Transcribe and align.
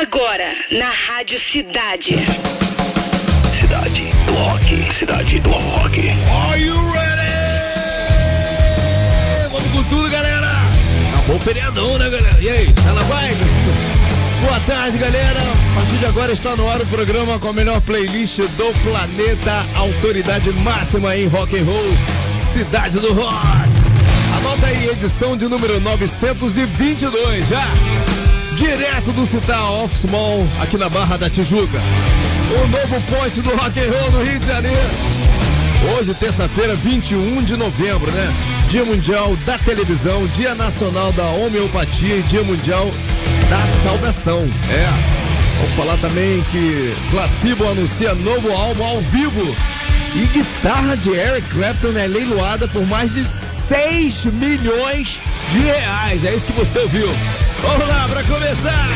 Agora, 0.00 0.54
na 0.70 0.90
Rádio 0.90 1.40
Cidade. 1.40 2.14
Cidade 3.52 4.12
do 4.26 4.32
Rock. 4.32 4.92
Cidade 4.94 5.40
do 5.40 5.50
Rock. 5.50 6.00
Are 6.08 6.62
you 6.62 6.76
ready? 6.92 7.18
Vamos 9.50 9.72
com 9.72 9.82
tudo, 9.88 10.08
galera. 10.08 10.52
Acabou 11.14 11.34
o 11.34 11.40
feriadão, 11.40 11.98
né, 11.98 12.08
galera? 12.10 12.38
E 12.40 12.48
aí, 12.48 12.72
tá 12.74 12.92
na 12.92 13.02
vibe? 13.02 13.44
Boa 14.42 14.60
tarde, 14.60 14.98
galera. 14.98 15.40
A 15.40 15.74
partir 15.74 15.96
de 15.96 16.06
agora 16.06 16.32
está 16.32 16.54
no 16.54 16.70
ar 16.70 16.80
o 16.80 16.86
programa 16.86 17.36
com 17.40 17.48
a 17.48 17.52
melhor 17.52 17.80
playlist 17.80 18.38
do 18.38 18.72
planeta, 18.84 19.66
autoridade 19.74 20.52
máxima 20.52 21.16
em 21.16 21.26
rock 21.26 21.58
and 21.58 21.64
roll, 21.64 21.98
Cidade 22.32 23.00
do 23.00 23.12
Rock. 23.12 23.34
Anota 24.36 24.66
aí, 24.66 24.90
edição 24.90 25.36
de 25.36 25.48
número 25.48 25.80
922, 25.80 27.48
já. 27.48 27.66
Direto 28.58 29.12
do 29.12 29.24
Citar 29.24 29.70
Office 29.70 30.04
Mall, 30.10 30.44
aqui 30.60 30.76
na 30.76 30.88
Barra 30.88 31.16
da 31.16 31.30
Tijuca. 31.30 31.78
O 32.50 32.66
novo 32.66 33.00
ponte 33.02 33.40
do 33.40 33.54
rock 33.54 33.78
and 33.78 33.92
roll 33.92 34.10
no 34.10 34.24
Rio 34.24 34.36
de 34.36 34.46
Janeiro. 34.46 34.80
Hoje, 35.96 36.12
terça-feira, 36.12 36.74
21 36.74 37.40
de 37.44 37.56
novembro, 37.56 38.10
né? 38.10 38.34
Dia 38.68 38.84
Mundial 38.84 39.36
da 39.46 39.56
Televisão, 39.58 40.26
Dia 40.34 40.56
Nacional 40.56 41.12
da 41.12 41.22
Homeopatia 41.26 42.16
e 42.16 42.22
Dia 42.22 42.42
Mundial 42.42 42.90
da 43.48 43.64
Saudação. 43.80 44.50
É. 44.68 44.88
Vamos 45.60 45.76
falar 45.76 45.96
também 45.98 46.42
que 46.50 46.92
Placebo 47.12 47.64
anuncia 47.64 48.12
novo 48.12 48.50
álbum 48.50 48.84
ao 48.84 49.00
vivo. 49.02 49.54
E 50.16 50.26
guitarra 50.32 50.96
de 50.96 51.10
Eric 51.10 51.48
Clapton 51.50 51.96
é 51.96 52.08
leiloada 52.08 52.66
por 52.66 52.84
mais 52.88 53.12
de 53.12 53.24
6 53.24 54.24
milhões 54.24 55.20
de 55.52 55.60
reais. 55.60 56.24
É 56.24 56.34
isso 56.34 56.46
que 56.46 56.52
você 56.54 56.80
ouviu. 56.80 57.08
Vamos 57.62 57.88
lá, 57.88 58.08
para 58.08 58.24
começar! 58.24 58.88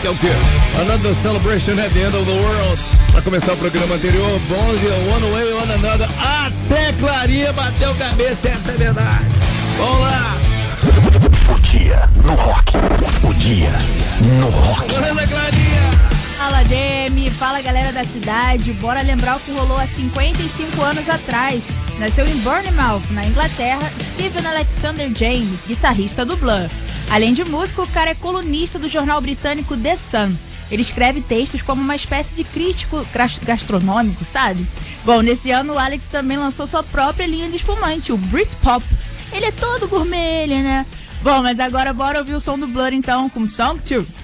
Que 0.00 0.06
é 0.06 0.10
o 0.10 0.16
quê? 0.16 0.28
Another 0.80 1.14
celebration 1.14 1.78
at 1.78 1.92
the 1.92 2.00
end 2.06 2.16
of 2.16 2.24
the 2.24 2.32
world. 2.32 2.80
Pra 3.12 3.20
começar 3.20 3.52
o 3.52 3.56
programa 3.58 3.96
anterior, 3.96 4.40
Bond, 4.48 4.80
One 5.12 5.30
Way, 5.32 5.52
One 5.52 5.72
Another. 5.74 6.08
Até 6.18 6.92
Clarinha 6.94 7.52
bateu 7.52 7.94
cabeça, 7.96 8.48
essa 8.48 8.70
é 8.70 8.76
verdade. 8.76 9.26
Vamos 9.76 10.00
lá. 10.00 10.36
O 11.54 11.60
dia 11.60 12.08
no 12.24 12.34
rock. 12.34 12.72
O 13.24 13.34
dia 13.34 13.72
no 14.40 14.48
rock. 14.48 14.88
Beleza, 14.88 15.26
Clarinha? 15.26 15.69
Fala 16.50 16.64
Demi, 16.64 17.30
fala 17.30 17.62
galera 17.62 17.92
da 17.92 18.02
cidade, 18.02 18.72
bora 18.72 19.02
lembrar 19.02 19.36
o 19.36 19.40
que 19.40 19.52
rolou 19.52 19.76
há 19.78 19.86
55 19.86 20.82
anos 20.82 21.08
atrás. 21.08 21.62
Nasceu 21.96 22.26
em 22.26 22.36
Bournemouth, 22.38 23.08
na 23.12 23.24
Inglaterra, 23.24 23.88
Stephen 24.00 24.44
Alexander 24.44 25.08
James, 25.16 25.62
guitarrista 25.64 26.24
do 26.24 26.36
Blur. 26.36 26.68
Além 27.08 27.32
de 27.34 27.44
músico, 27.44 27.82
o 27.82 27.86
cara 27.86 28.10
é 28.10 28.14
colunista 28.16 28.80
do 28.80 28.88
jornal 28.88 29.20
britânico 29.20 29.76
The 29.76 29.96
Sun. 29.96 30.34
Ele 30.72 30.82
escreve 30.82 31.20
textos 31.20 31.62
como 31.62 31.80
uma 31.80 31.94
espécie 31.94 32.34
de 32.34 32.42
crítico 32.42 33.06
gastronômico, 33.44 34.24
sabe? 34.24 34.66
Bom, 35.04 35.22
nesse 35.22 35.52
ano 35.52 35.74
o 35.74 35.78
Alex 35.78 36.06
também 36.06 36.36
lançou 36.36 36.66
sua 36.66 36.82
própria 36.82 37.28
linha 37.28 37.48
de 37.48 37.56
espumante, 37.56 38.12
o 38.12 38.16
Britpop. 38.16 38.84
Ele 39.32 39.46
é 39.46 39.52
todo 39.52 39.86
gourmet, 39.86 40.48
né? 40.48 40.84
Bom, 41.22 41.42
mas 41.42 41.60
agora 41.60 41.92
bora 41.92 42.18
ouvir 42.18 42.34
o 42.34 42.40
som 42.40 42.58
do 42.58 42.66
Blur 42.66 42.92
então, 42.92 43.30
com 43.30 43.46
Song 43.46 43.80
2. 43.80 44.19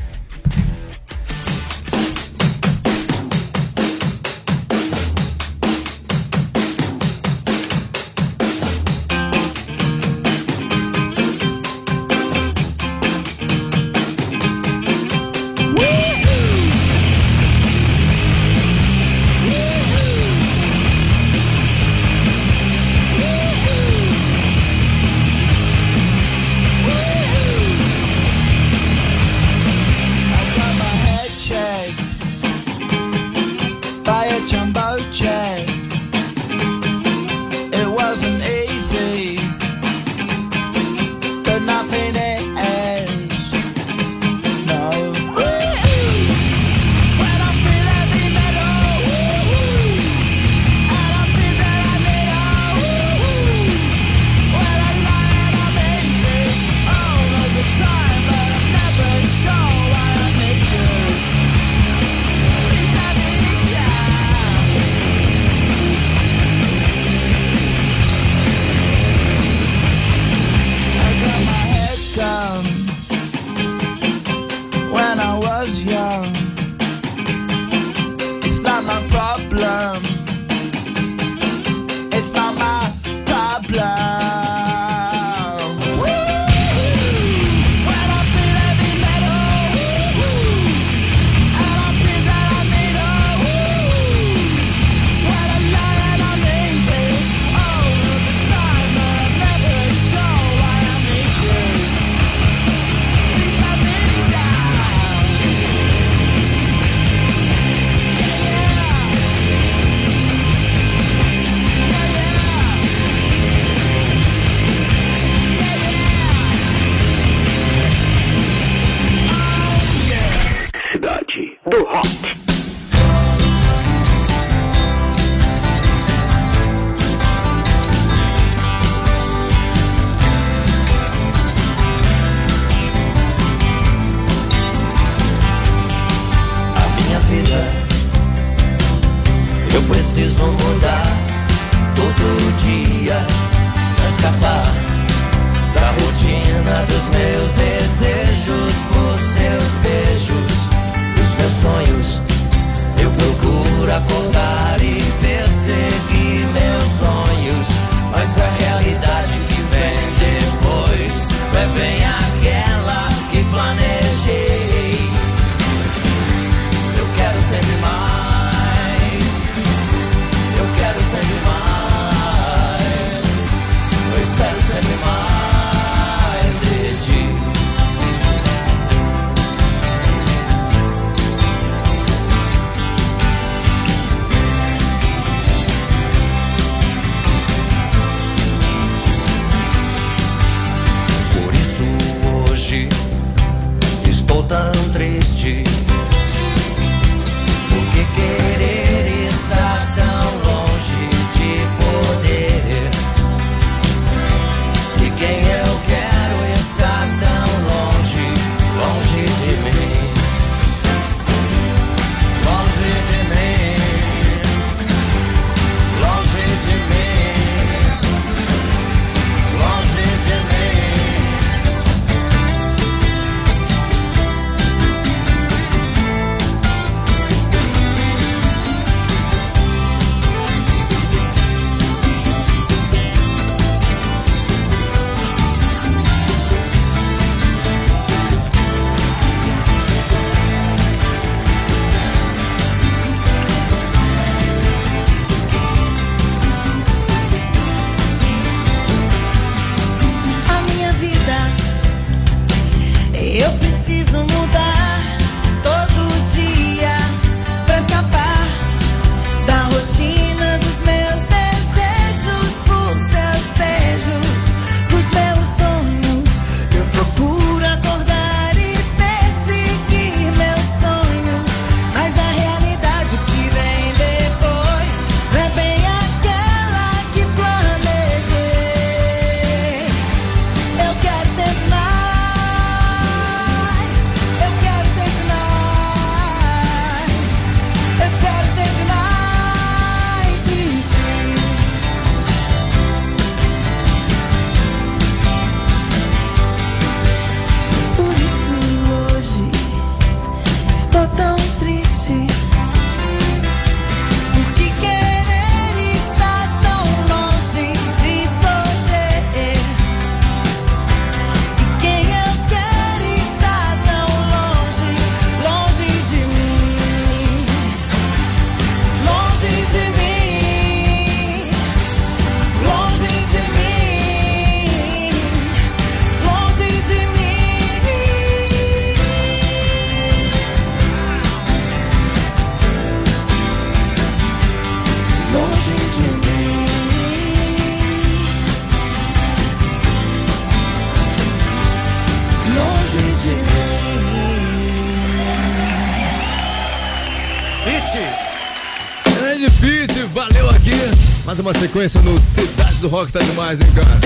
Uma 351.47 351.55
sequência 351.55 352.03
no 352.03 352.21
Cidade 352.21 352.81
do 352.81 352.88
Rock 352.88 353.12
tá 353.12 353.21
demais, 353.21 353.61
hein, 353.61 353.69
cara? 353.73 354.00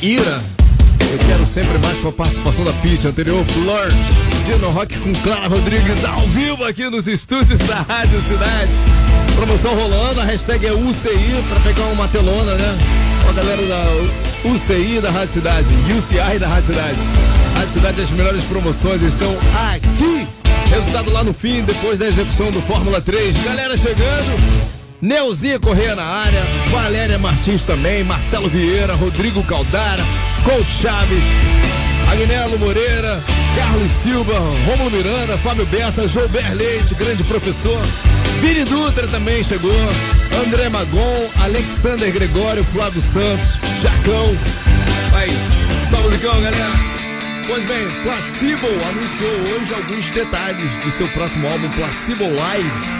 Ira, 0.00 0.40
eu 1.10 1.18
quero 1.26 1.44
sempre 1.44 1.76
mais 1.78 1.98
com 1.98 2.06
a 2.06 2.12
participação 2.12 2.64
da 2.64 2.72
Pitch 2.74 3.04
anterior, 3.04 3.44
Blur, 3.46 3.88
Dino 4.44 4.70
Rock 4.70 4.96
com 4.98 5.12
Clara 5.14 5.48
Rodrigues 5.48 6.04
ao 6.04 6.20
vivo 6.28 6.64
aqui 6.64 6.88
nos 6.88 7.08
estúdios 7.08 7.58
da 7.58 7.80
Rádio 7.80 8.20
Cidade. 8.20 8.70
Promoção 9.34 9.74
rolando, 9.74 10.20
a 10.20 10.24
hashtag 10.24 10.66
é 10.66 10.72
UCI 10.72 11.42
pra 11.48 11.60
pegar 11.64 11.84
uma 11.86 12.06
telona, 12.06 12.54
né? 12.54 12.78
Com 13.24 13.30
a 13.30 13.32
galera 13.32 13.62
da 13.66 14.48
UCI 14.48 15.00
da 15.00 15.10
Rádio 15.10 15.32
Cidade, 15.32 15.66
UCI 15.98 16.38
da 16.38 16.46
Rádio 16.46 16.66
Cidade. 16.66 16.98
Rádio 17.54 17.70
Cidade, 17.70 18.00
as 18.02 18.10
melhores 18.12 18.44
promoções 18.44 19.02
estão 19.02 19.36
aqui. 19.74 20.28
Resultado 20.70 21.10
lá 21.10 21.24
no 21.24 21.34
fim, 21.34 21.64
depois 21.64 21.98
da 21.98 22.06
execução 22.06 22.52
do 22.52 22.60
Fórmula 22.62 23.00
3. 23.00 23.36
Galera 23.42 23.76
chegando. 23.76 24.67
Neuzinha 25.00 25.60
Correia 25.60 25.94
na 25.94 26.02
área, 26.02 26.42
Valéria 26.72 27.18
Martins 27.20 27.62
também, 27.62 28.02
Marcelo 28.02 28.48
Vieira, 28.48 28.96
Rodrigo 28.96 29.44
Caldara, 29.44 30.02
Coach 30.42 30.72
Chaves, 30.72 31.22
Agnello 32.10 32.58
Moreira, 32.58 33.22
Carlos 33.56 33.90
Silva, 33.92 34.34
Romulo 34.66 34.90
Miranda, 34.90 35.38
Fábio 35.38 35.64
Bessa, 35.66 36.08
Joubert 36.08 36.52
Leite, 36.52 36.96
grande 36.96 37.22
professor, 37.22 37.80
Vini 38.40 38.64
Dutra 38.64 39.06
também 39.06 39.44
chegou, 39.44 39.70
André 40.44 40.68
Magon, 40.68 41.30
Alexander 41.44 42.12
Gregório, 42.12 42.64
Flávio 42.64 43.00
Santos, 43.00 43.54
Jacão. 43.80 44.36
É 45.20 45.26
isso. 45.26 45.90
Só 45.90 46.00
musicão, 46.00 46.40
galera. 46.40 46.98
Pois 47.46 47.64
bem, 47.66 47.88
Placebo 48.02 48.66
anunciou 48.88 49.30
hoje 49.54 49.74
alguns 49.74 50.10
detalhes 50.10 50.76
do 50.84 50.90
seu 50.90 51.08
próximo 51.08 51.48
álbum 51.48 51.70
Placebo 51.70 52.24
Live 52.24 52.97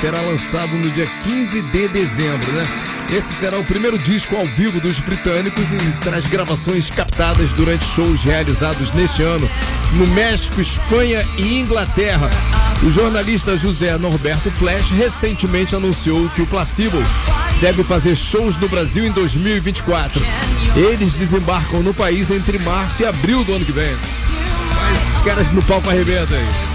será 0.00 0.22
lançado 0.22 0.74
no 0.76 0.90
dia 0.90 1.06
15 1.06 1.60
de 1.60 1.88
dezembro, 1.88 2.50
né? 2.52 2.62
Esse 3.12 3.34
será 3.34 3.58
o 3.58 3.64
primeiro 3.64 3.98
disco 3.98 4.34
ao 4.34 4.46
vivo 4.46 4.80
dos 4.80 4.98
britânicos 4.98 5.70
e 5.74 5.76
traz 6.00 6.26
gravações 6.26 6.88
captadas 6.88 7.50
durante 7.52 7.84
shows 7.84 8.22
realizados 8.22 8.90
neste 8.92 9.22
ano 9.22 9.46
no 9.92 10.06
México, 10.06 10.58
Espanha 10.58 11.26
e 11.36 11.60
Inglaterra. 11.60 12.30
O 12.82 12.88
jornalista 12.88 13.58
José 13.58 13.98
Norberto 13.98 14.50
Flash 14.52 14.90
recentemente 14.90 15.76
anunciou 15.76 16.30
que 16.30 16.40
o 16.40 16.46
Placebo 16.46 16.98
deve 17.60 17.84
fazer 17.84 18.16
shows 18.16 18.56
no 18.56 18.68
Brasil 18.68 19.04
em 19.04 19.12
2024. 19.12 20.22
Eles 20.76 21.14
desembarcam 21.14 21.82
no 21.82 21.92
país 21.92 22.30
entre 22.30 22.58
março 22.58 23.02
e 23.02 23.06
abril 23.06 23.44
do 23.44 23.54
ano 23.54 23.66
que 23.66 23.72
vem. 23.72 23.94
Mas 24.76 25.02
esses 25.02 25.22
caras 25.22 25.52
no 25.52 25.62
palco 25.62 25.90
arrebentam 25.90 26.38
aí. 26.38 26.69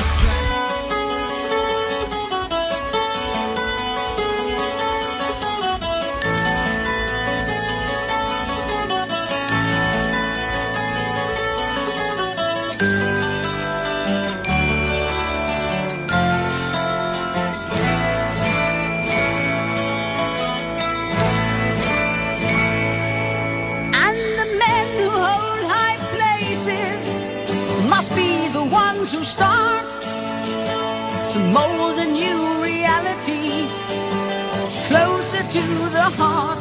To 35.52 35.60
the 35.92 36.08
heart, 36.18 36.60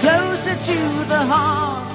closer 0.00 0.54
to 0.64 1.08
the 1.08 1.24
heart. 1.24 1.85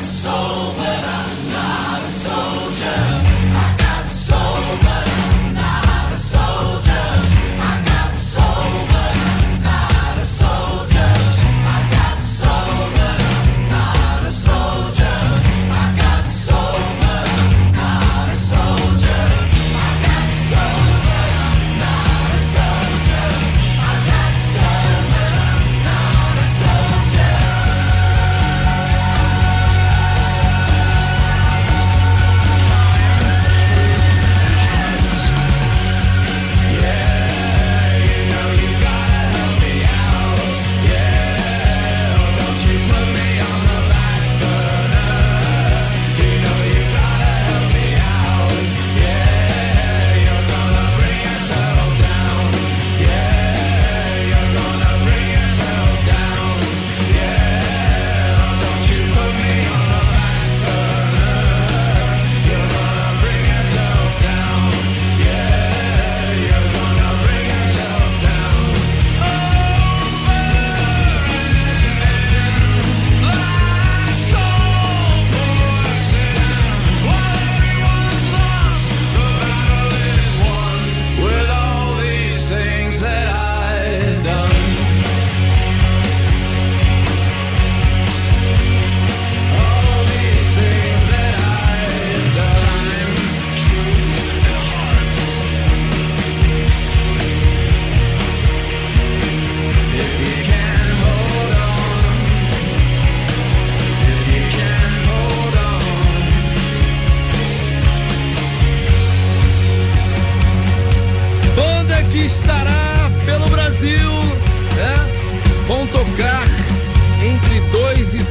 that's 0.00 0.26
all 0.26 0.72
that 0.72 1.04
I 1.04 1.29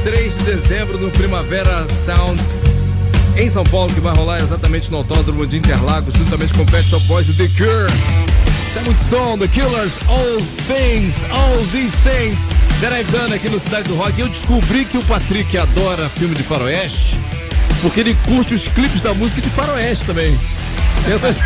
e 0.00 0.02
3 0.02 0.38
de 0.38 0.44
dezembro 0.44 0.98
no 0.98 1.10
Primavera 1.10 1.86
Sound 1.88 2.40
em 3.36 3.48
São 3.48 3.64
Paulo, 3.64 3.92
que 3.92 4.00
vai 4.00 4.14
rolar 4.14 4.40
exatamente 4.40 4.90
no 4.90 4.98
Autódromo 4.98 5.46
de 5.46 5.58
Interlagos, 5.58 6.14
juntamente 6.14 6.54
com 6.54 6.64
Pet 6.66 6.88
Shop 6.88 7.04
Boys 7.06 7.28
e 7.28 7.34
The 7.34 7.48
Cure. 7.48 7.92
Tem 8.74 8.82
muito 8.84 8.98
som, 8.98 9.38
The 9.38 9.48
Killers, 9.48 9.98
All 10.08 10.38
Things, 10.66 11.24
All 11.30 11.58
These 11.72 11.96
Things 11.98 12.48
that 12.80 12.94
I've 12.94 13.10
done 13.10 13.34
aqui 13.34 13.48
no 13.48 13.58
Cidade 13.58 13.88
do 13.88 13.96
Rock. 13.96 14.18
Eu 14.20 14.28
descobri 14.28 14.84
que 14.84 14.98
o 14.98 15.04
Patrick 15.04 15.56
adora 15.56 16.08
filme 16.08 16.34
de 16.34 16.42
faroeste, 16.42 17.18
porque 17.82 18.00
ele 18.00 18.16
curte 18.26 18.54
os 18.54 18.68
clipes 18.68 19.02
da 19.02 19.14
música 19.14 19.40
de 19.40 19.48
faroeste 19.48 20.04
também. 20.06 20.36
Essas... 21.08 21.38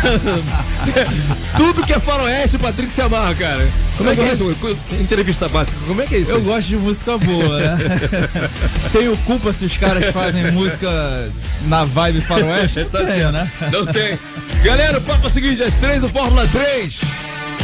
Tudo 1.57 1.85
que 1.85 1.93
é 1.93 1.99
faroeste, 1.99 2.55
o 2.57 2.59
Patrick 2.59 2.93
se 2.93 3.01
amarra, 3.01 3.33
cara. 3.35 3.67
Como 3.97 4.09
é 4.09 4.15
que 4.15 4.21
é 4.21 4.33
isso? 4.33 4.55
Entrevista 4.99 5.47
básica, 5.47 5.77
como 5.87 6.01
é 6.01 6.05
que 6.05 6.15
é 6.15 6.19
isso? 6.19 6.31
Eu 6.31 6.41
gosto 6.41 6.67
de 6.67 6.77
música 6.77 7.17
boa, 7.17 7.59
né? 7.59 7.77
Tenho 8.91 9.15
culpa 9.19 9.53
se 9.53 9.65
os 9.65 9.77
caras 9.77 10.05
fazem 10.11 10.51
música 10.51 10.89
na 11.67 11.85
vibe 11.85 12.21
faroeste? 12.21 12.85
Tá 12.91 12.99
Tenho, 12.99 13.09
certo. 13.09 13.31
né? 13.31 13.51
Não 13.71 13.85
tem. 13.85 14.17
Galera, 14.63 14.97
o 14.99 15.01
papo 15.01 15.23
é 15.23 15.27
o 15.27 15.29
seguinte: 15.29 15.61
as 15.63 15.75
três 15.77 16.01
do 16.01 16.09
Fórmula 16.09 16.47
3. 16.47 17.01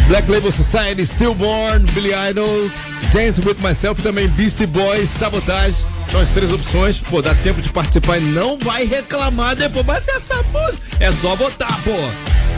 Black 0.07 0.29
Label 0.29 0.51
Society, 0.51 1.05
Stillborn, 1.05 1.85
Billy 1.91 2.11
Idol, 2.29 2.69
Dance 3.13 3.39
With 3.45 3.57
Myself 3.61 4.01
e 4.01 4.03
também 4.03 4.27
Beastie 4.29 4.65
Boys, 4.65 5.09
Sabotage. 5.09 5.77
São 6.09 6.19
as 6.19 6.29
três 6.29 6.51
opções. 6.51 6.99
Pô, 6.99 7.21
dá 7.21 7.35
tempo 7.35 7.61
de 7.61 7.69
participar 7.69 8.17
e 8.17 8.21
não 8.21 8.57
vai 8.59 8.85
reclamar 8.85 9.55
depois. 9.55 9.85
Mas 9.85 10.07
essa 10.07 10.41
música 10.51 10.83
é 10.99 11.11
só 11.11 11.35
botar, 11.35 11.79
pô. 11.83 11.95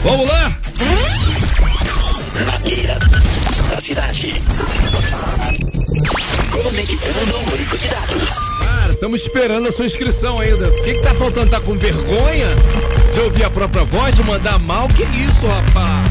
Vamos 0.04 0.26
lá? 0.28 0.56
Na 2.46 2.58
beira 2.58 2.98
da 3.70 3.80
cidade. 3.80 4.42
Conectando 6.50 7.50
banco 7.50 7.78
de 7.78 7.88
dados. 7.88 8.34
Cara, 8.60 8.90
estamos 8.90 9.22
esperando 9.22 9.68
a 9.68 9.72
sua 9.72 9.86
inscrição 9.86 10.40
ainda. 10.40 10.68
O 10.68 10.82
que, 10.82 10.94
que 10.94 11.02
tá 11.02 11.14
faltando? 11.14 11.50
Tá 11.50 11.60
com 11.60 11.76
vergonha 11.76 12.48
de 13.12 13.20
ouvir 13.20 13.44
a 13.44 13.50
própria 13.50 13.84
voz, 13.84 14.14
de 14.14 14.22
mandar 14.22 14.58
mal? 14.58 14.88
Que 14.88 15.02
isso, 15.02 15.46
rapaz? 15.46 16.04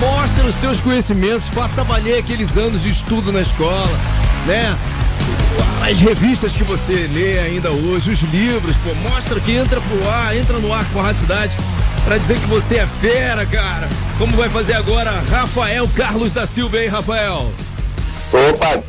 Mostre 0.00 0.46
os 0.46 0.54
seus 0.54 0.80
conhecimentos, 0.80 1.48
faça 1.48 1.82
valer 1.82 2.18
aqueles 2.18 2.56
anos 2.56 2.82
de 2.82 2.90
estudo 2.90 3.32
na 3.32 3.40
escola, 3.40 3.90
né? 4.46 4.76
As 5.88 6.00
revistas 6.00 6.54
que 6.54 6.64
você 6.64 7.08
lê 7.12 7.38
ainda 7.38 7.70
hoje, 7.70 8.10
os 8.10 8.20
livros, 8.22 8.76
pô, 8.78 8.94
mostra 9.08 9.40
que 9.40 9.52
entra 9.52 9.80
pro 9.80 10.08
ar, 10.10 10.36
entra 10.36 10.58
no 10.58 10.72
ar 10.72 10.84
com 10.92 11.00
a 11.00 11.04
Rádio 11.04 11.22
Cidade 11.22 11.56
pra 12.04 12.18
dizer 12.18 12.38
que 12.38 12.46
você 12.46 12.76
é 12.76 12.86
fera, 13.00 13.46
cara. 13.46 13.88
Como 14.18 14.36
vai 14.36 14.48
fazer 14.50 14.74
agora 14.74 15.22
Rafael 15.30 15.88
Carlos 15.94 16.32
da 16.32 16.46
Silva, 16.46 16.78
hein, 16.78 16.88
Rafael? 16.88 17.50
Opa, 18.32 18.82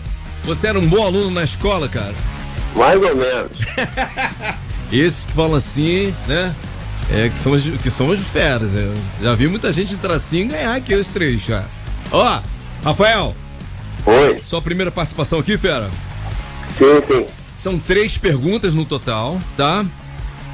Você 0.44 0.68
era 0.68 0.80
um 0.80 0.88
bom 0.88 1.04
aluno 1.04 1.32
na 1.32 1.44
escola, 1.44 1.88
cara? 1.88 2.14
mais 2.76 3.02
ou 3.02 3.16
menos. 3.16 3.52
Esses 4.92 5.26
que 5.26 5.32
falam 5.34 5.56
assim, 5.56 6.14
né? 6.28 6.54
É, 7.12 7.30
que 7.30 7.40
são 7.40 7.54
os, 7.54 7.64
que 7.64 7.90
são 7.90 8.10
os 8.10 8.20
feras. 8.20 8.74
Eu 8.76 8.94
já 9.22 9.34
vi 9.36 9.48
muita 9.48 9.72
gente 9.72 9.94
entrar 9.94 10.14
assim 10.14 10.42
e 10.42 10.46
ganhar 10.46 10.76
aqui 10.76 10.94
os 10.94 11.08
três, 11.10 11.42
já. 11.44 11.64
Ó, 12.12 12.42
Rafael, 12.84 13.36
Oi, 14.06 14.40
sua 14.44 14.62
primeira 14.62 14.92
participação 14.92 15.40
aqui, 15.40 15.58
fera. 15.58 15.90
Sim, 16.78 17.04
sim. 17.08 17.26
São 17.58 17.78
três 17.78 18.18
perguntas 18.18 18.74
no 18.74 18.86
total, 18.86 19.40
tá? 19.58 19.86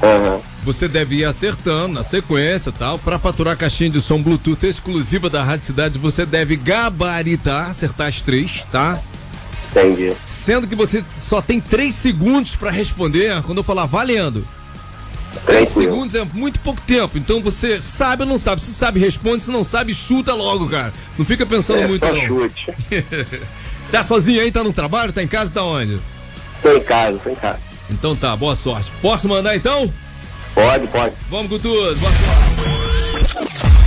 Aham. 0.02 0.40
Você 0.64 0.88
deve 0.88 1.16
ir 1.16 1.24
acertando 1.24 1.94
na 1.94 2.02
sequência 2.02 2.72
tal. 2.72 2.98
Para 2.98 3.18
faturar 3.18 3.54
a 3.54 3.56
caixinha 3.56 3.88
de 3.88 4.00
som 4.00 4.20
Bluetooth 4.20 4.66
exclusiva 4.66 5.30
da 5.30 5.44
Rádio 5.44 5.66
Cidade, 5.66 5.98
você 5.98 6.26
deve 6.26 6.56
gabaritar, 6.56 7.70
acertar 7.70 8.08
as 8.08 8.20
três, 8.20 8.64
tá? 8.72 8.98
Entendi. 9.70 10.12
Sendo 10.24 10.66
que 10.66 10.74
você 10.74 11.04
só 11.16 11.40
tem 11.40 11.60
três 11.60 11.94
segundos 11.94 12.56
para 12.56 12.70
responder 12.70 13.40
quando 13.42 13.58
eu 13.58 13.64
falar 13.64 13.86
valendo. 13.86 14.46
Três 15.44 15.68
segundos 15.68 16.14
é 16.16 16.24
muito 16.24 16.58
pouco 16.60 16.80
tempo. 16.80 17.16
Então 17.18 17.40
você 17.42 17.80
sabe 17.80 18.22
ou 18.22 18.28
não 18.28 18.38
sabe? 18.38 18.60
Se 18.60 18.72
sabe, 18.72 18.98
responde. 18.98 19.42
Se 19.44 19.50
não 19.52 19.62
sabe, 19.62 19.94
chuta 19.94 20.34
logo, 20.34 20.68
cara. 20.68 20.92
Não 21.16 21.24
fica 21.24 21.46
pensando 21.46 21.80
É 21.82 21.86
muito, 21.86 22.04
só 22.04 22.12
não. 22.12 22.26
chute. 22.26 22.72
Tá 23.90 24.02
sozinho 24.02 24.40
aí? 24.40 24.50
Tá 24.50 24.64
no 24.64 24.72
trabalho? 24.72 25.12
Tá 25.12 25.22
em 25.22 25.28
casa? 25.28 25.52
Tá 25.52 25.62
onde? 25.62 26.00
Tô 26.62 26.72
em 26.72 26.82
casa, 26.82 27.18
tô 27.18 27.30
em 27.30 27.34
casa. 27.34 27.60
Então 27.90 28.16
tá, 28.16 28.34
boa 28.36 28.56
sorte. 28.56 28.90
Posso 29.00 29.28
mandar 29.28 29.56
então? 29.56 29.92
Pode, 30.54 30.86
pode. 30.88 31.14
Vamos 31.30 31.48
com 31.50 31.58
tudo. 31.58 31.96
Boa 31.96 32.12
sorte. 32.12 32.56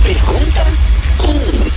Pergunta 0.02 0.66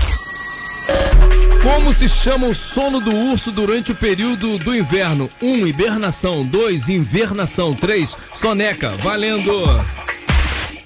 1. 0.09 1.63
Como 1.63 1.93
se 1.93 2.09
chama 2.09 2.47
o 2.47 2.53
sono 2.53 2.99
do 2.99 3.15
urso 3.15 3.51
durante 3.51 3.91
o 3.91 3.95
período 3.95 4.57
do 4.57 4.75
inverno? 4.75 5.29
1. 5.41 5.47
Um, 5.47 5.67
hibernação. 5.67 6.45
2. 6.45 6.89
Invernação. 6.89 7.73
3. 7.73 8.15
Soneca. 8.33 8.91
Valendo. 8.97 9.63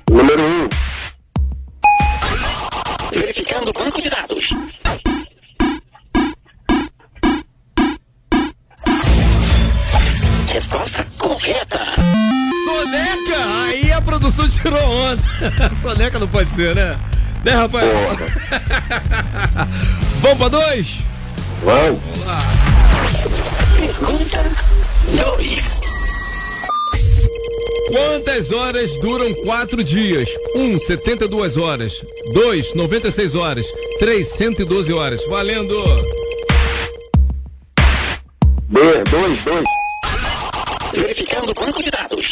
Número 0.09 0.41
1. 0.41 0.45
Um. 0.45 0.69
Verificando 3.11 3.69
o 3.69 3.73
banco 3.73 4.01
de 4.01 4.09
dados. 4.09 4.49
Resposta 10.57 11.05
correta. 11.19 11.79
Soneca! 12.65 13.65
Aí 13.67 13.91
a 13.91 14.01
produção 14.01 14.49
tirou 14.49 14.81
onda. 14.81 15.23
Soneca 15.77 16.17
não 16.17 16.27
pode 16.27 16.51
ser, 16.51 16.73
né? 16.73 16.99
Né, 17.45 17.51
Rafael? 17.51 17.93
Vamos 20.19 20.37
pra 20.39 20.47
dois? 20.47 20.95
Vamos. 21.63 22.01
Pergunta 23.77 24.45
2. 25.35 25.79
Quantas 27.91 28.51
horas 28.51 28.99
duram 28.99 29.31
quatro 29.45 29.83
dias? 29.83 30.27
1. 30.55 30.73
Um, 30.73 30.79
72 30.79 31.57
horas. 31.57 32.03
2. 32.33 32.73
96 32.73 33.35
horas. 33.35 33.67
3. 33.99 34.27
112 34.27 34.91
horas. 34.91 35.23
Valendo! 35.27 35.75
B, 38.69 38.79
dois, 39.11 39.43
dois. 39.43 39.86
Verificando 40.93 41.51
o 41.51 41.53
banco 41.53 41.81
de 41.83 41.91
dados. 41.91 42.31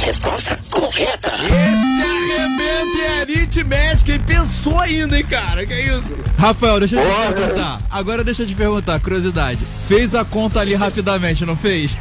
Resposta 0.00 0.58
correta. 0.70 1.32
Esse 1.44 2.02
arrebenta 2.02 2.96
e 2.98 3.20
aritmética. 3.20 3.98
Quem 4.08 4.20
pensou 4.20 4.78
ainda, 4.80 5.18
hein, 5.18 5.24
cara? 5.28 5.66
Que 5.66 5.74
isso? 5.74 6.24
Rafael, 6.38 6.78
deixa 6.78 6.96
eu 6.96 7.02
te 7.02 7.06
Porra. 7.08 7.32
perguntar. 7.32 7.82
Agora 7.90 8.24
deixa 8.24 8.42
eu 8.42 8.46
te 8.46 8.54
perguntar, 8.54 8.98
curiosidade. 9.00 9.58
Fez 9.86 10.14
a 10.14 10.24
conta 10.24 10.60
ali 10.60 10.74
rapidamente, 10.74 11.44
não 11.44 11.56
fez? 11.56 11.94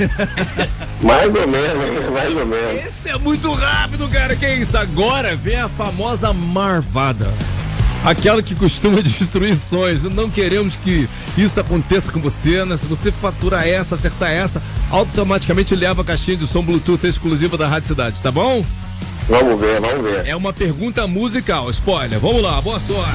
Mais 1.01 1.33
ou 1.35 1.47
menos, 1.47 2.11
mais 2.11 2.35
ou 2.35 2.45
menos. 2.45 2.83
Esse 2.83 3.09
é 3.09 3.17
muito 3.19 3.51
rápido, 3.53 4.07
cara. 4.09 4.35
Que 4.35 4.47
isso? 4.55 4.75
Agora 4.77 5.35
vem 5.35 5.55
a 5.57 5.69
famosa 5.69 6.33
marvada. 6.33 7.27
Aquela 8.03 8.41
que 8.41 8.55
costuma 8.55 9.01
destruir 9.03 9.55
sonhos. 9.55 10.03
Não 10.03 10.29
queremos 10.29 10.75
que 10.75 11.09
isso 11.37 11.59
aconteça 11.59 12.11
com 12.11 12.19
você, 12.19 12.63
né? 12.65 12.77
Se 12.77 12.85
você 12.85 13.11
faturar 13.11 13.67
essa, 13.67 13.95
acertar 13.95 14.31
essa, 14.31 14.61
automaticamente 14.89 15.75
leva 15.75 16.01
a 16.01 16.05
caixinha 16.05 16.37
de 16.37 16.47
som 16.47 16.63
Bluetooth 16.63 17.05
exclusiva 17.05 17.57
da 17.57 17.67
Rádio 17.67 17.89
Cidade, 17.89 18.21
tá 18.21 18.31
bom? 18.31 18.65
Vamos 19.27 19.59
ver, 19.59 19.81
vamos 19.81 20.03
ver. 20.03 20.25
É 20.25 20.35
uma 20.35 20.53
pergunta 20.53 21.05
musical, 21.05 21.69
spoiler. 21.69 22.19
Vamos 22.19 22.41
lá, 22.41 22.61
boa 22.61 22.79
sorte. 22.79 23.11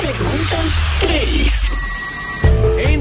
Pergunta 0.00 0.56
3. 1.00 1.81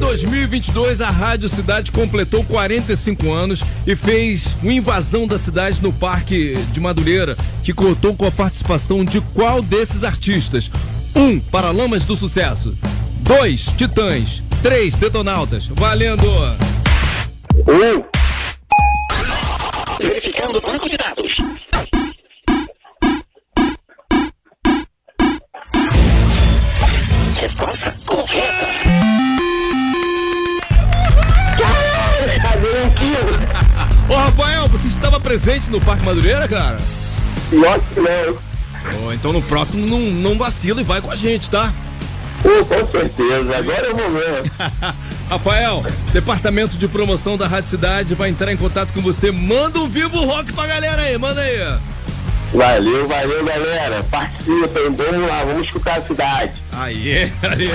Em 0.01 0.07
2022, 0.11 0.99
a 0.99 1.11
Rádio 1.11 1.47
Cidade 1.47 1.91
completou 1.91 2.43
45 2.43 3.31
anos 3.31 3.63
e 3.85 3.95
fez 3.95 4.57
uma 4.63 4.73
invasão 4.73 5.27
da 5.27 5.37
cidade 5.37 5.79
no 5.79 5.93
Parque 5.93 6.55
de 6.71 6.79
Madureira, 6.79 7.37
que 7.63 7.71
contou 7.71 8.15
com 8.15 8.25
a 8.25 8.31
participação 8.31 9.05
de 9.05 9.21
qual 9.21 9.61
desses 9.61 10.03
artistas? 10.03 10.71
1. 11.15 11.21
Um, 11.21 11.39
Paralamas 11.39 12.03
do 12.03 12.15
Sucesso. 12.15 12.75
2. 13.19 13.73
Titãs. 13.77 14.41
3. 14.63 14.95
Detonautas. 14.95 15.67
Valendo! 15.67 16.27
Um, 17.67 18.03
Verificando 20.01 20.55
o 20.57 20.61
banco 20.61 20.89
de 20.89 20.97
dados. 20.97 21.37
Resposta 27.39 27.95
correta. 28.07 28.60
Rafael, 34.31 34.67
você 34.69 34.87
estava 34.87 35.19
presente 35.19 35.69
no 35.69 35.81
Parque 35.81 36.05
Madureira, 36.05 36.47
cara? 36.47 36.79
pior 37.49 37.79
que 37.79 37.99
não. 37.99 39.07
Ô, 39.07 39.11
então 39.11 39.33
no 39.33 39.41
próximo 39.41 39.85
não, 39.85 39.99
não 39.99 40.37
vacila 40.37 40.79
e 40.79 40.83
vai 40.85 41.01
com 41.01 41.11
a 41.11 41.15
gente, 41.15 41.49
tá? 41.49 41.71
Uh, 42.43 42.65
com 42.65 42.91
certeza, 42.91 43.57
agora 43.57 43.85
eu 43.87 43.95
vou 43.95 44.11
ver. 44.13 44.51
Rafael, 45.29 45.83
departamento 46.13 46.77
de 46.77 46.87
promoção 46.87 47.37
da 47.37 47.45
Rádio 47.45 47.71
Cidade 47.71 48.15
vai 48.15 48.29
entrar 48.29 48.53
em 48.53 48.57
contato 48.57 48.93
com 48.93 49.01
você. 49.01 49.31
Manda 49.31 49.79
um 49.79 49.87
vivo 49.87 50.23
rock 50.25 50.53
pra 50.53 50.65
galera 50.65 51.01
aí, 51.01 51.17
manda 51.17 51.41
aí. 51.41 51.77
Valeu, 52.53 53.07
valeu, 53.07 53.45
galera. 53.45 54.03
Participem, 54.09 54.95
vamos 54.95 55.27
lá, 55.27 55.43
vamos 55.43 55.67
escutar 55.67 55.97
a 55.97 56.01
cidade. 56.01 56.53
Aí, 56.71 57.31
aí. 57.51 57.69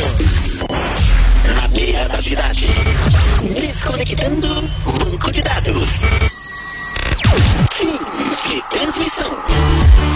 Na 1.55 1.69
beira 1.69 2.09
da 2.09 2.21
cidade. 2.21 2.67
Desconectando 3.55 4.69
banco 4.85 5.31
de 5.31 5.43
dados. 5.43 6.46
Fim 7.77 7.99
de 8.49 8.63
transmissão. 8.71 10.16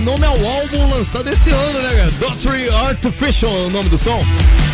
Nome 0.00 0.24
ao 0.24 0.36
álbum 0.46 0.94
lançado 0.94 1.28
esse 1.28 1.50
ano, 1.50 1.82
né, 1.82 1.90
cara? 1.90 2.10
Daughtry 2.20 2.68
Artificial 2.70 3.50
é 3.50 3.66
o 3.66 3.70
nome 3.70 3.88
do 3.88 3.98
som. 3.98 4.22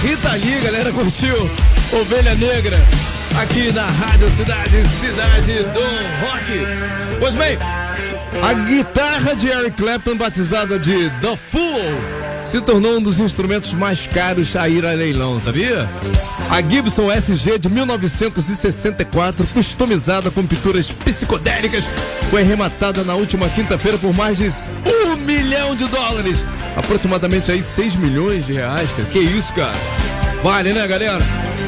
E 0.04 0.16
tá 0.16 0.32
ali, 0.32 0.60
galera, 0.60 0.92
curtiu 0.92 1.50
Ovelha 1.92 2.34
Negra 2.34 2.76
aqui 3.40 3.72
na 3.72 3.86
Rádio 3.86 4.28
Cidade, 4.30 4.86
Cidade 4.86 5.64
do 5.72 5.80
Rock. 6.24 7.18
Pois 7.18 7.34
bem, 7.34 7.58
a 8.42 8.52
guitarra 8.52 9.34
de 9.34 9.48
Eric 9.48 9.76
Clapton, 9.76 10.16
batizada 10.16 10.78
de 10.78 11.10
The 11.20 11.36
Fool, 11.36 11.80
se 12.44 12.60
tornou 12.60 12.98
um 12.98 13.02
dos 13.02 13.20
instrumentos 13.20 13.72
mais 13.72 14.06
caros 14.06 14.54
a 14.54 14.68
ir 14.68 14.84
a 14.84 14.92
leilão, 14.92 15.40
sabia? 15.40 15.88
A 16.50 16.60
Gibson 16.60 17.10
SG 17.10 17.58
de 17.58 17.70
1964, 17.70 19.46
customizada 19.46 20.30
com 20.30 20.46
pinturas 20.46 20.92
psicodélicas, 20.92 21.84
foi 22.30 22.42
arrematada 22.42 23.02
na 23.02 23.14
última 23.14 23.48
quinta-feira 23.48 23.96
por 23.96 24.12
mais 24.12 24.36
de 24.38 24.44
milhão 25.24 25.74
de 25.74 25.86
dólares. 25.86 26.44
Aproximadamente 26.76 27.50
aí 27.50 27.62
6 27.62 27.96
milhões 27.96 28.46
de 28.46 28.52
reais, 28.52 28.88
cara. 28.90 29.08
Que 29.08 29.18
isso, 29.18 29.52
cara? 29.52 29.76
Vale, 30.42 30.72
né, 30.72 30.86
galera? 30.86 31.18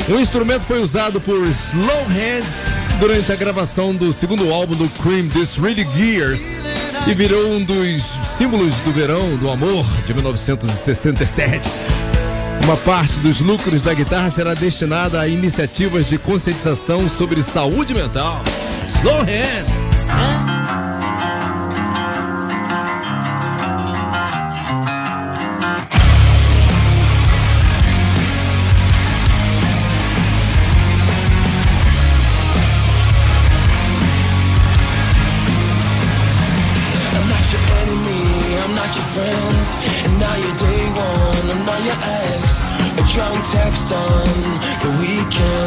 O 0.09 0.21
instrumento 0.21 0.63
foi 0.63 0.81
usado 0.81 1.21
por 1.21 1.47
Slowhand 1.47 2.45
durante 3.01 3.33
a 3.33 3.37
gravação 3.37 3.95
do 3.95 4.13
segundo 4.13 4.53
álbum 4.53 4.75
do 4.75 4.89
Cream, 5.03 5.29
This 5.29 5.57
Really 5.57 5.87
Gears, 5.97 6.49
e 7.07 7.15
virou 7.15 7.53
um 7.53 7.65
dos 7.65 8.03
símbolos 8.25 8.75
do 8.81 8.93
verão 8.93 9.37
do 9.37 9.51
amor 9.51 9.85
de 10.07 10.15
1967. 10.15 11.69
Uma 12.65 12.77
parte 12.77 13.15
dos 13.21 13.41
lucros 13.41 13.83
da 13.83 13.95
guitarra 13.95 14.31
será 14.31 14.55
destinada 14.55 15.21
a 15.21 15.29
iniciativas 15.29 16.09
de 16.09 16.19
conscientização 16.19 17.09
sobre 17.09 17.43
saúde 17.43 17.95
mental. 17.95 18.43
Slowhand! 18.87 19.87
I'm 20.09 20.46
I'm 39.19 39.25
not 39.25 39.33
your 39.33 39.65
friend. 39.65 39.67
And 40.05 40.15
now 40.21 40.35
you're 40.37 40.57
day 40.57 40.85
one, 40.93 41.47
I'm 41.51 41.65
not 41.65 41.81
your 41.89 41.99
ex. 42.05 42.61
A 42.97 43.05
drunk 43.13 43.45
text 43.49 43.89
on 43.93 44.27
the 44.83 44.91
weekend, 45.01 45.66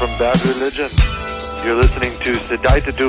from 0.00 0.16
Bad 0.16 0.42
Religion. 0.46 0.88
You're 1.62 1.76
listening 1.76 2.12
to 2.20 2.34
Sedaita 2.34 2.90
du 2.90 3.06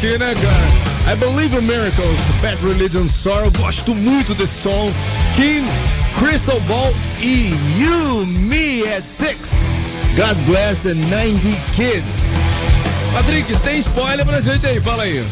aqui, 0.00 0.18
né, 0.18 0.34
cara? 0.34 1.12
I 1.12 1.16
Believe 1.16 1.54
in 1.56 1.62
Miracles, 1.62 2.20
Bad 2.40 2.56
Religion 2.62 3.06
Sorrow, 3.08 3.50
gosto 3.58 3.94
muito 3.94 4.34
desse 4.34 4.62
som. 4.62 4.90
King, 5.34 5.66
Crystal 6.18 6.60
Ball 6.60 6.94
e 7.20 7.52
You, 7.78 8.26
Me 8.26 8.82
at 8.88 9.04
Six. 9.04 9.66
God 10.16 10.36
bless 10.46 10.78
the 10.80 10.94
90 10.94 11.48
Kids. 11.74 12.34
Patrick, 13.12 13.52
tem 13.60 13.78
spoiler 13.78 14.24
pra 14.24 14.40
gente 14.40 14.66
aí, 14.66 14.80
fala 14.80 15.02
aí. 15.04 15.24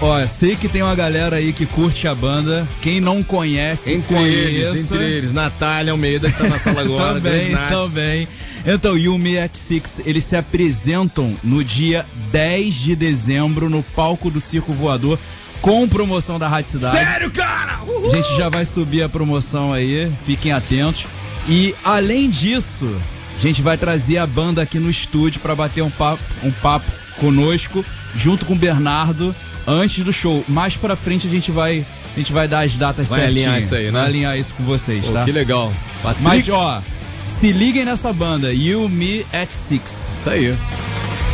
Ó, 0.00 0.26
sei 0.28 0.54
que 0.54 0.68
tem 0.68 0.80
uma 0.82 0.94
galera 0.94 1.36
aí 1.36 1.52
que 1.52 1.66
curte 1.66 2.06
a 2.06 2.14
banda. 2.14 2.66
Quem 2.80 3.00
não 3.00 3.22
conhece, 3.22 3.92
Entre 3.92 4.14
conheça. 4.14 4.38
eles, 4.38 4.92
entre 4.92 5.04
eles, 5.04 5.32
Natália 5.32 5.90
Almeida, 5.92 6.30
que 6.30 6.38
tá 6.38 6.44
na 6.48 6.58
sala 6.58 6.80
agora. 6.82 7.14
também, 7.14 7.56
também. 7.68 8.28
Então, 8.70 8.98
Yumi 8.98 9.38
at 9.38 9.56
Six, 9.56 10.02
eles 10.04 10.26
se 10.26 10.36
apresentam 10.36 11.34
no 11.42 11.64
dia 11.64 12.04
10 12.30 12.74
de 12.74 12.94
dezembro 12.94 13.70
no 13.70 13.82
palco 13.82 14.30
do 14.30 14.42
Circo 14.42 14.74
Voador 14.74 15.18
com 15.62 15.88
promoção 15.88 16.38
da 16.38 16.46
Rádio 16.46 16.72
Cidade. 16.72 16.98
Sério, 16.98 17.30
cara? 17.30 17.80
A 17.80 18.14
gente 18.14 18.36
já 18.36 18.50
vai 18.50 18.66
subir 18.66 19.02
a 19.02 19.08
promoção 19.08 19.72
aí, 19.72 20.12
fiquem 20.26 20.52
atentos. 20.52 21.06
E 21.48 21.74
além 21.82 22.28
disso, 22.28 22.94
a 23.38 23.40
gente 23.40 23.62
vai 23.62 23.78
trazer 23.78 24.18
a 24.18 24.26
banda 24.26 24.60
aqui 24.60 24.78
no 24.78 24.90
estúdio 24.90 25.40
para 25.40 25.54
bater 25.54 25.82
um 25.82 25.90
papo, 25.90 26.22
um 26.44 26.50
papo 26.50 26.92
conosco, 27.18 27.82
junto 28.14 28.44
com 28.44 28.52
o 28.52 28.56
Bernardo, 28.56 29.34
antes 29.66 30.04
do 30.04 30.12
show. 30.12 30.44
Mais 30.46 30.76
pra 30.76 30.94
frente 30.94 31.26
a 31.26 31.30
gente 31.30 31.50
vai, 31.50 31.86
a 32.14 32.18
gente 32.18 32.34
vai 32.34 32.46
dar 32.46 32.66
as 32.66 32.74
datas 32.74 33.08
Vai 33.08 33.20
certinho. 33.20 33.44
alinhar 33.46 33.60
isso 33.60 33.74
aí, 33.74 33.86
né? 33.86 33.92
Vai 33.92 34.04
alinhar 34.04 34.38
isso 34.38 34.52
com 34.52 34.64
vocês, 34.64 35.06
Pô, 35.06 35.12
tá? 35.12 35.24
que 35.24 35.32
legal. 35.32 35.72
Patrick, 36.02 36.22
Mas 36.22 36.46
ó, 36.50 36.82
se 37.28 37.52
liguem 37.52 37.84
nessa 37.84 38.12
banda, 38.12 38.52
You 38.52 38.88
Me 38.88 39.24
at 39.32 39.50
Six. 39.50 40.16
Isso 40.18 40.30
aí. 40.30 40.56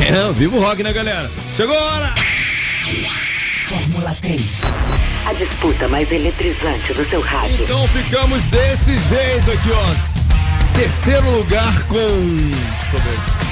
É, 0.00 0.32
viva 0.32 0.56
o 0.56 0.60
rock, 0.60 0.82
né, 0.82 0.92
galera? 0.92 1.30
Chegou 1.56 1.78
a 1.78 1.82
hora! 1.82 2.14
Fórmula 3.68 4.14
3. 4.20 4.42
A 5.26 5.32
disputa 5.32 5.88
mais 5.88 6.10
eletrizante 6.10 6.92
do 6.92 7.08
seu 7.08 7.20
rádio. 7.20 7.64
Então 7.64 7.86
ficamos 7.88 8.44
desse 8.46 8.98
jeito 9.08 9.50
aqui, 9.52 9.70
ó. 9.70 10.74
Terceiro 10.74 11.30
lugar 11.30 11.84
com. 11.84 11.96
Deixa 11.96 12.96
eu 12.96 13.00
ver. 13.00 13.44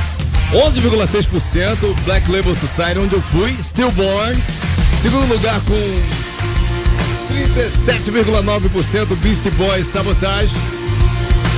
11,6% 0.53 1.95
Black 2.05 2.31
Label 2.31 2.55
Society, 2.55 2.99
onde 2.99 3.15
eu 3.15 3.23
fui, 3.23 3.57
Stillborn. 3.63 4.39
Segundo 5.01 5.33
lugar 5.33 5.61
com 5.63 5.73
37,9% 7.55 9.17
Beastie 9.17 9.51
Boys 9.53 9.87
Sabotage. 9.87 10.82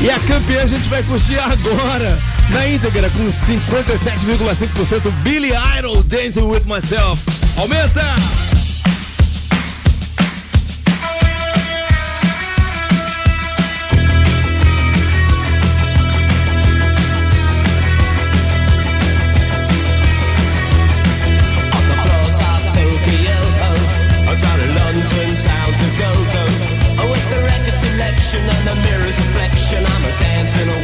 E 0.00 0.10
a 0.10 0.18
campeã 0.20 0.62
a 0.62 0.66
gente 0.66 0.88
vai 0.88 1.02
curtir 1.02 1.38
agora, 1.38 2.18
na 2.50 2.68
íntegra, 2.68 3.10
com 3.10 3.26
57,5% 3.26 5.10
Billy 5.22 5.52
Idol 5.78 6.02
Dancing 6.02 6.42
with 6.42 6.64
Myself. 6.66 7.22
Aumenta! 7.56 8.53
Selection 28.34 28.50
and 28.50 28.68
the 28.68 28.88
mirror's 28.88 29.16
reflection, 29.16 29.84
I'm 29.86 30.04
a 30.04 30.18
dancing 30.18 30.68
with 30.68 30.83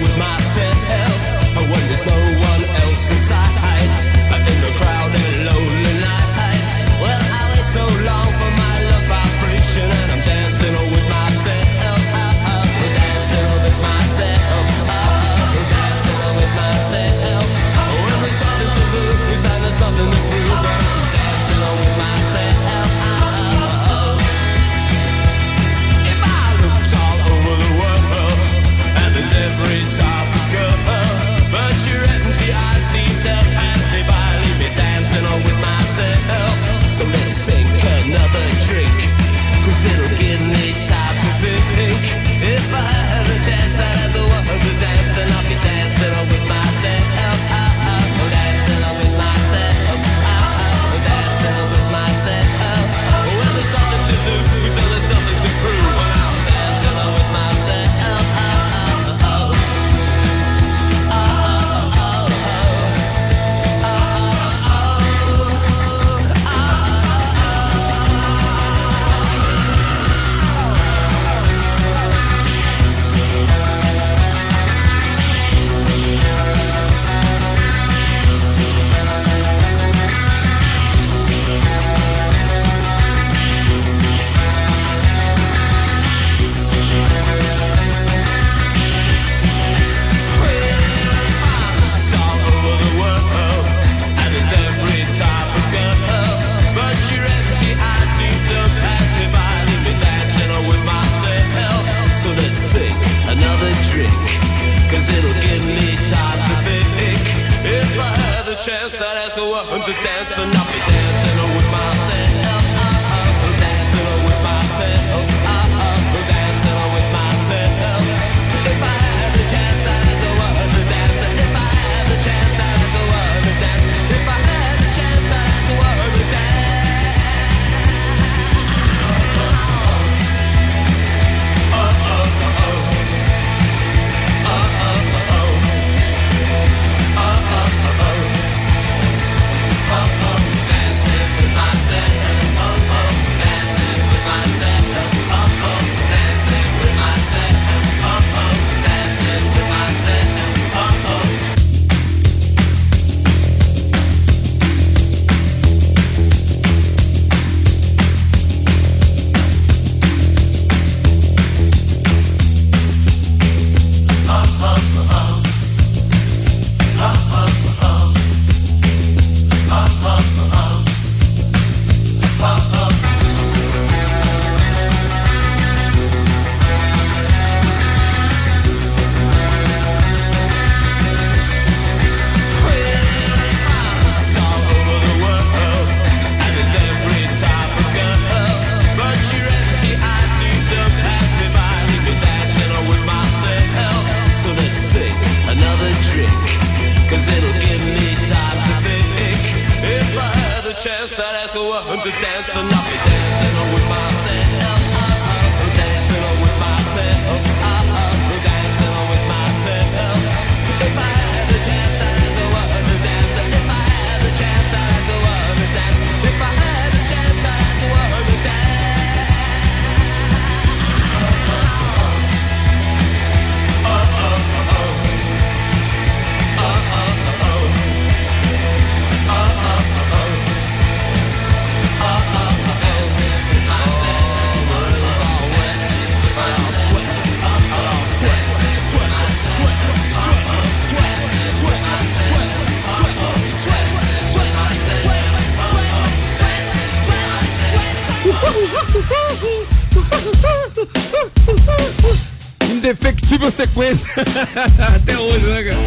Indefectível 253.30 253.50
sequência. 253.50 254.10
Até 254.96 255.16
hoje, 255.16 255.46
né, 255.46 255.62
cara? 255.62 255.80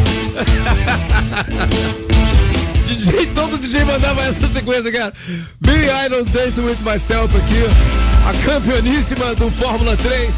DJ, 2.88 3.26
todo 3.34 3.58
DJ 3.58 3.84
mandava 3.84 4.22
essa 4.22 4.46
sequência, 4.46 4.90
cara. 4.90 5.12
Billy 5.60 5.88
Idol 6.06 6.24
Dancing 6.24 6.62
With 6.62 6.78
Myself 6.80 7.36
aqui. 7.36 7.64
A 8.26 8.32
campeoníssima 8.44 9.34
do 9.34 9.50
Fórmula 9.50 9.94
3. 9.96 10.30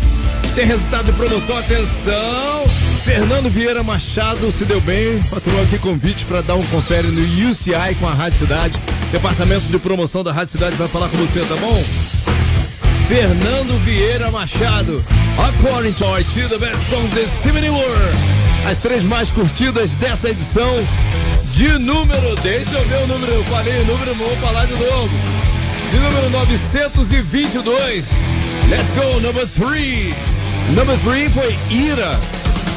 Tem 0.56 0.66
resultado 0.66 1.04
de 1.06 1.12
promoção, 1.12 1.58
atenção! 1.58 2.66
Fernando 3.04 3.50
Vieira 3.50 3.82
Machado 3.82 4.50
se 4.50 4.64
deu 4.64 4.80
bem, 4.80 5.22
patrulhou 5.30 5.62
aqui 5.62 5.78
convite 5.78 6.24
para 6.24 6.40
dar 6.40 6.54
um 6.54 6.64
confere 6.64 7.08
no 7.08 7.50
UCI 7.50 7.94
com 8.00 8.08
a 8.08 8.14
Rádio 8.14 8.38
Cidade. 8.38 8.78
Departamento 9.12 9.66
de 9.66 9.78
promoção 9.78 10.24
da 10.24 10.32
Rádio 10.32 10.52
Cidade 10.52 10.74
vai 10.76 10.88
falar 10.88 11.08
com 11.08 11.18
você, 11.18 11.40
tá 11.40 11.56
bom? 11.56 12.15
Fernando 13.08 13.78
Vieira 13.84 14.32
Machado. 14.32 15.02
According 15.38 15.94
to 15.94 16.04
IT, 16.18 16.48
the 16.48 16.58
best 16.58 16.90
song 16.90 17.08
this 17.14 17.30
Simony 17.30 17.70
World. 17.70 18.16
As 18.68 18.80
três 18.80 19.04
mais 19.04 19.30
curtidas 19.30 19.94
dessa 19.94 20.28
edição 20.28 20.74
de 21.52 21.78
número. 21.78 22.34
Deixa 22.42 22.76
eu 22.76 22.82
ver 22.82 23.04
o 23.04 23.06
número, 23.06 23.32
eu 23.32 23.44
falei 23.44 23.80
o 23.80 23.84
número, 23.84 24.12
vou 24.14 24.36
falar 24.38 24.66
de 24.66 24.72
novo. 24.72 25.10
De 25.92 25.98
número 25.98 26.30
922. 26.30 28.06
Let's 28.68 28.92
go, 28.92 29.20
number 29.20 29.46
3. 29.46 30.12
Number 30.74 30.98
3 30.98 31.32
foi 31.32 31.56
Ira. 31.70 32.18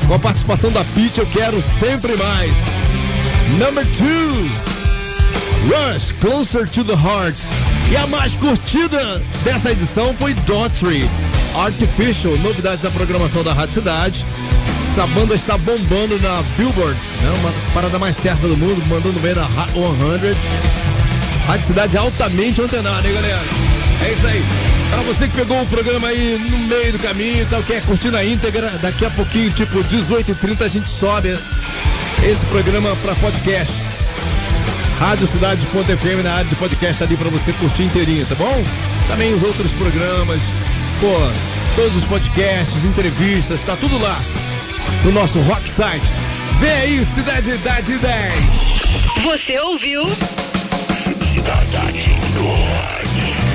Com 0.08 0.14
a 0.14 0.20
participação 0.20 0.72
da 0.72 0.86
Pitch, 0.86 1.18
eu 1.18 1.26
quero 1.26 1.60
sempre 1.60 2.16
mais. 2.16 2.54
Number 3.58 3.84
2. 3.84 4.70
Rush, 5.66 6.12
Closer 6.22 6.68
to 6.68 6.84
the 6.84 6.94
Heart. 6.94 7.79
E 7.92 7.98
a 7.98 8.06
mais 8.06 8.36
curtida 8.36 9.20
dessa 9.44 9.72
edição 9.72 10.14
foi 10.14 10.36
Daughtry, 10.36 11.10
Artificial, 11.56 12.38
novidade 12.38 12.84
da 12.84 12.92
programação 12.92 13.44
da 13.44 13.52
Rádio 13.52 13.74
Cidade. 13.74 14.26
Essa 14.84 15.08
banda 15.08 15.34
está 15.34 15.58
bombando 15.58 16.20
na 16.20 16.44
Billboard, 16.56 16.96
né? 17.22 17.30
uma 17.40 17.52
parada 17.74 17.98
mais 17.98 18.16
certa 18.16 18.48
do 18.48 18.56
mundo, 18.56 18.80
mandando 18.88 19.20
bem 19.20 19.34
na 19.34 19.44
Hot 19.44 19.74
100. 20.22 21.46
Rádio 21.48 21.66
Cidade 21.66 21.98
altamente 21.98 22.62
antenada, 22.62 23.08
hein, 23.08 23.14
galera? 23.16 23.42
É 24.06 24.12
isso 24.12 24.28
aí. 24.28 24.44
Para 24.92 25.02
você 25.02 25.28
que 25.28 25.36
pegou 25.36 25.60
o 25.62 25.66
programa 25.66 26.10
aí 26.10 26.38
no 26.38 26.58
meio 26.60 26.94
do 26.94 27.00
caminho 27.00 27.42
e 27.42 27.46
tal, 27.46 27.64
quer 27.64 27.82
curtir 27.84 28.12
na 28.12 28.24
íntegra, 28.24 28.70
daqui 28.82 29.06
a 29.06 29.10
pouquinho, 29.10 29.50
tipo 29.52 29.84
18h30, 29.84 30.62
a 30.62 30.68
gente 30.68 30.88
sobe 30.88 31.36
esse 32.24 32.46
programa 32.46 32.96
para 32.98 33.16
podcast. 33.16 33.89
Radiocidade.fm 35.00 36.24
na 36.24 36.34
área 36.34 36.45
de 36.45 36.56
podcast 36.56 37.04
ali 37.04 37.16
pra 37.16 37.30
você 37.30 37.54
curtir 37.54 37.84
inteirinho, 37.84 38.26
tá 38.26 38.36
bom? 38.36 38.64
Também 39.08 39.34
os 39.34 39.43
outros 39.43 39.74
programas, 39.74 40.41
pô, 41.00 41.16
todos 41.76 41.95
os 41.95 42.06
podcasts, 42.06 42.84
entrevistas, 42.84 43.64
tá 43.64 43.76
tudo 43.78 43.97
lá 43.97 44.20
no 45.04 45.12
nosso 45.12 45.39
rock 45.41 45.70
site. 45.70 46.06
Vem 46.60 46.72
aí, 46.72 47.06
Cidade 47.06 47.52
Idade 47.52 47.97
10. 47.97 48.34
Você 49.24 49.60
ouviu? 49.60 50.06
Cidade 51.22 52.10
Rock. 52.38 53.49